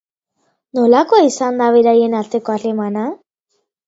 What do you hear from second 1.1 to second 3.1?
izan da beraien arteko harremana?